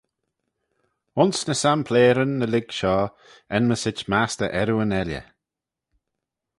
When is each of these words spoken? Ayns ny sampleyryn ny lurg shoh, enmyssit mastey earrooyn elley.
Ayns 1.19 1.39
ny 1.47 1.55
sampleyryn 1.61 2.33
ny 2.37 2.47
lurg 2.49 2.67
shoh, 2.79 3.13
enmyssit 3.55 3.99
mastey 4.11 4.53
earrooyn 4.59 4.95
elley. 5.01 5.23